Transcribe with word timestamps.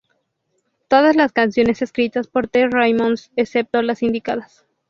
Todas 0.87 1.15
las 1.15 1.31
canciones 1.31 1.83
escritas 1.83 2.25
por 2.25 2.47
The 2.47 2.69
Ramones 2.69 3.29
excepto 3.35 3.83
las 3.83 4.01
indicadas. 4.01 4.65